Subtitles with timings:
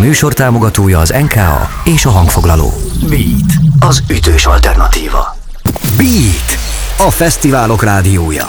[0.00, 2.72] műsor támogatója az NKA és a hangfoglaló.
[3.08, 5.36] Beat, az ütős alternatíva.
[5.96, 6.58] Beat,
[7.08, 8.46] a fesztiválok rádiója.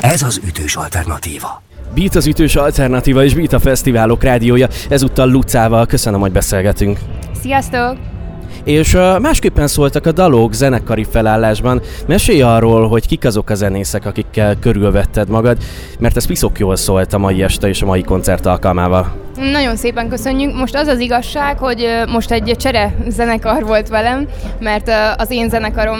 [0.00, 1.62] Ez az ütős alternatíva.
[1.94, 4.68] Beat az ütős alternatíva és Beat a fesztiválok rádiója.
[4.88, 6.98] Ezúttal Lucával köszönöm, hogy beszélgetünk.
[7.42, 8.17] Sziasztok!
[8.64, 11.80] És uh, másképpen szóltak a dalok zenekari felállásban.
[12.06, 15.56] Mesélj arról, hogy kik azok a zenészek, akikkel körülvetted magad,
[15.98, 19.12] mert ez piszok jól szólt a mai este és a mai koncert alkalmával.
[19.52, 20.54] Nagyon szépen köszönjük.
[20.54, 24.26] Most az az igazság, hogy most egy csere zenekar volt velem,
[24.60, 25.98] mert az én zenekarom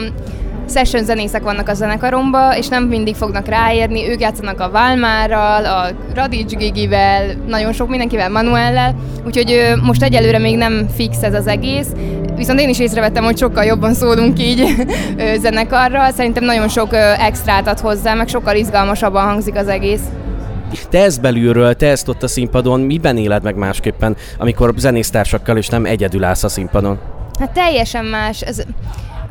[0.68, 5.88] session zenészek vannak a zenekaromba, és nem mindig fognak ráérni, ők játszanak a Valmárral, a
[6.14, 8.94] Radics Gigivel, nagyon sok mindenkivel, Manuellel,
[9.26, 11.88] úgyhogy most egyelőre még nem fix ez az egész,
[12.38, 14.74] viszont én is észrevettem, hogy sokkal jobban szólunk így
[15.42, 16.88] zenekarral, szerintem nagyon sok
[17.18, 20.02] extrát ad hozzá, meg sokkal izgalmasabban hangzik az egész.
[20.90, 25.68] Te ezt belülről, te ezt ott a színpadon, miben éled meg másképpen, amikor zenésztársakkal és
[25.68, 26.98] nem egyedül állsz a színpadon?
[27.38, 28.40] Hát teljesen más.
[28.40, 28.62] Ez,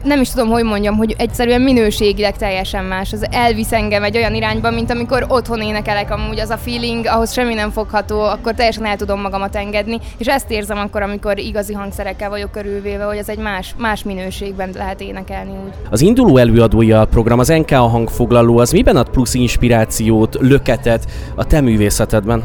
[0.07, 3.13] nem is tudom, hogy mondjam, hogy egyszerűen minőségileg teljesen más.
[3.13, 7.33] Az elvisz engem egy olyan irányba, mint amikor otthon énekelek amúgy, az a feeling, ahhoz
[7.33, 11.73] semmi nem fogható, akkor teljesen el tudom magamat engedni, és ezt érzem akkor, amikor igazi
[11.73, 15.73] hangszerekkel vagyok körülvéve, hogy ez egy más, más minőségben lehet énekelni úgy.
[15.89, 21.05] Az induló előadója a program, az NK a hangfoglaló, az miben ad plusz inspirációt, löketet
[21.35, 22.43] a te művészetedben?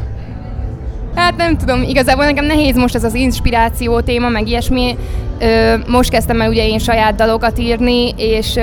[1.15, 4.97] Hát nem tudom, igazából nekem nehéz most ez az inspiráció téma, meg ilyesmi.
[5.87, 8.59] Most kezdtem el ugye én saját dalokat írni, és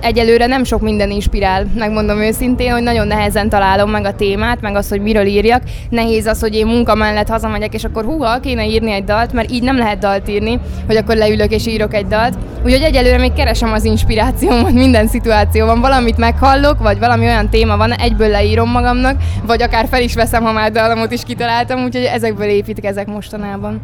[0.00, 4.74] egyelőre nem sok minden inspirál, megmondom őszintén, hogy nagyon nehezen találom meg a témát, meg
[4.74, 5.62] azt, hogy miről írjak.
[5.90, 9.50] Nehéz az, hogy én munka mellett hazamegyek, és akkor húha, kéne írni egy dalt, mert
[9.50, 12.34] így nem lehet dalt írni, hogy akkor leülök és írok egy dalt.
[12.64, 15.80] Úgyhogy egyelőre még keresem az inspirációmat minden szituációban.
[15.80, 20.42] Valamit meghallok, vagy valami olyan téma van, egyből leírom magamnak, vagy akár fel is veszem,
[20.42, 23.80] ha már dalamot is kitaláltam, úgyhogy ezekből építik ezek mostanában.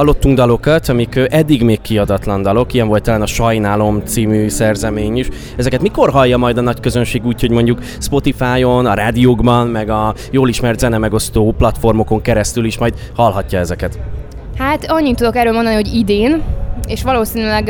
[0.00, 5.28] Hallottunk dalokat, amik eddig még kiadatlan dalok, ilyen volt talán a Sajnálom című szerzemény is.
[5.56, 10.14] Ezeket mikor hallja majd a nagy közönség úgy, hogy mondjuk Spotify-on, a rádiókban, meg a
[10.30, 13.98] jól ismert zene megosztó platformokon keresztül is majd hallhatja ezeket?
[14.58, 16.42] Hát annyit tudok erről mondani, hogy idén,
[16.90, 17.68] és valószínűleg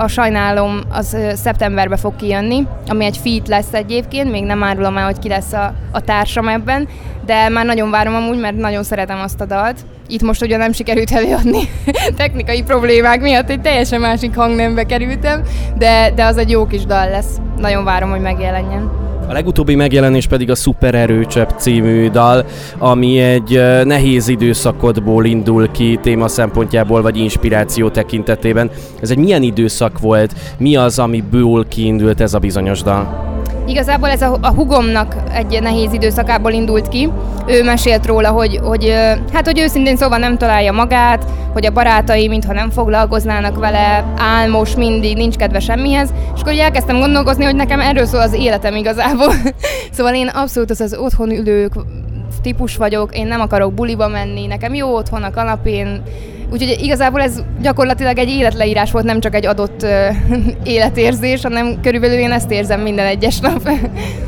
[0.00, 5.04] a sajnálom az szeptemberbe fog kijönni, ami egy feat lesz egyébként, még nem árulom el,
[5.04, 6.88] hogy ki lesz a, a társam ebben,
[7.26, 9.76] de már nagyon várom amúgy, mert nagyon szeretem azt a dalt.
[10.08, 11.60] Itt most ugye nem sikerült előadni
[12.16, 15.42] technikai problémák miatt, egy teljesen másik hangnembe kerültem,
[15.78, 17.36] de, de az egy jó kis dal lesz.
[17.56, 19.05] Nagyon várom, hogy megjelenjen.
[19.28, 22.44] A legutóbbi megjelenés pedig a Szupererőcsepp című dal,
[22.78, 28.70] ami egy nehéz időszakodból indul ki téma szempontjából, vagy inspiráció tekintetében.
[29.00, 30.34] Ez egy milyen időszak volt?
[30.58, 33.35] Mi az, amiből kiindult ez a bizonyos dal?
[33.66, 37.10] Igazából ez a, a hugomnak egy nehéz időszakából indult ki.
[37.46, 38.94] Ő mesélt róla, hogy, hogy,
[39.32, 44.74] hát, hogy őszintén szóval nem találja magát, hogy a barátai mintha nem foglalkoznának vele, álmos
[44.76, 46.12] mindig, nincs kedve semmihez.
[46.34, 49.34] És akkor elkezdtem gondolkozni, hogy nekem erről szól az életem igazából.
[49.96, 51.72] szóval én abszolút az az otthon ülők
[52.40, 56.02] típus vagyok, én nem akarok buliba menni, nekem jó otthon a kanapén,
[56.52, 59.86] Úgyhogy igazából ez gyakorlatilag egy életleírás volt, nem csak egy adott
[60.64, 63.68] életérzés, hanem körülbelül én ezt érzem minden egyes nap.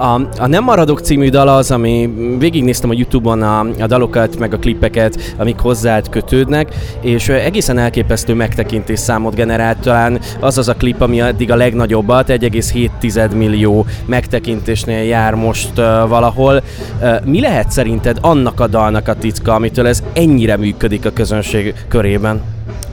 [0.00, 4.54] A, a Nem Maradok című dal az, ami végignéztem a Youtube-on a, a dalokat, meg
[4.54, 10.74] a klippeket, amik hozzád kötődnek, és egészen elképesztő megtekintés számot generált, talán az az a
[10.74, 16.62] klip, ami eddig a legnagyobbat, 1,7 millió megtekintésnél jár most uh, valahol.
[17.00, 21.74] Uh, mi lehet szerinted annak a dalnak a titka, amitől ez ennyire működik a közönség
[21.88, 22.42] körében?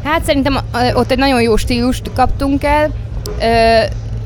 [0.04, 0.58] Hát szerintem
[0.94, 2.92] ott egy nagyon jó stílust kaptunk el,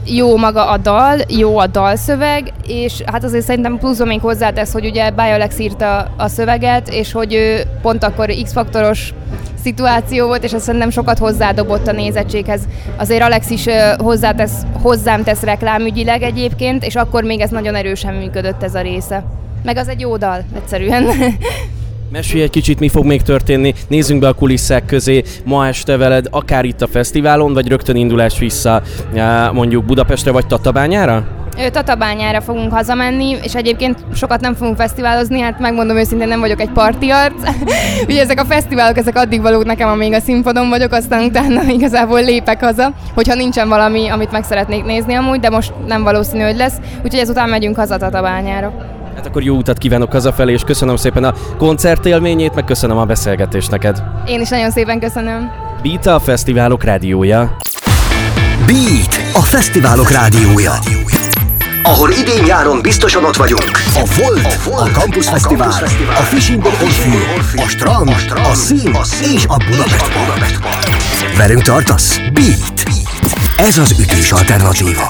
[0.05, 4.85] jó maga a dal, jó a dalszöveg, és hát azért szerintem pluszban még hozzátesz, hogy
[4.85, 9.13] ugye Alex írta a szöveget, és hogy ő pont akkor X-faktoros
[9.63, 12.61] szituáció volt, és azt szerintem sokat hozzádobott a nézettséghez.
[12.97, 13.65] Azért Alex is
[13.97, 19.23] hozzátesz, hozzám tesz reklámügyileg egyébként, és akkor még ez nagyon erősen működött ez a része.
[19.63, 21.05] Meg az egy jó dal, egyszerűen.
[22.11, 23.73] Mesélj egy kicsit, mi fog még történni.
[23.87, 28.39] Nézzünk be a kulisszák közé ma este veled, akár itt a fesztiválon, vagy rögtön indulás
[28.39, 28.81] vissza
[29.53, 31.27] mondjuk Budapestre vagy Tatabányára?
[31.71, 36.69] Tatabányára fogunk hazamenni, és egyébként sokat nem fogunk fesztiválozni, hát megmondom őszintén nem vagyok egy
[36.69, 37.49] parti arc.
[38.07, 42.23] Ugye ezek a fesztiválok, ezek addig valók nekem, amíg a színpadon vagyok, aztán utána igazából
[42.23, 46.57] lépek haza, hogyha nincsen valami, amit meg szeretnék nézni amúgy, de most nem valószínű, hogy
[46.57, 48.90] lesz, úgyhogy ezután megyünk haza Tatabányára.
[49.21, 53.71] Hát akkor jó utat kívánok hazafelé, és köszönöm szépen a koncertélményét, meg köszönöm a beszélgetést
[53.71, 54.03] neked.
[54.27, 55.51] Én is nagyon szépen köszönöm.
[55.83, 57.55] Beat a Fesztiválok Rádiója.
[58.65, 60.73] Beat a Fesztiválok Rádiója.
[61.83, 63.71] ahol idén-nyáron biztosan ott vagyunk.
[63.93, 67.17] A Volt, a, Volt, a Campus a Fesztivál, Campus Fesztivál, a Fishing Orfű,
[67.55, 70.59] a Strand, a, strand, a Szín, és a Budapest, a Budapest
[71.37, 72.19] Velünk tartasz?
[72.33, 72.83] Beat.
[73.57, 75.09] Ez az ütős alternatíva.